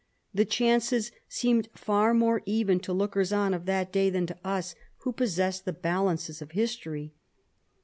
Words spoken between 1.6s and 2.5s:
far more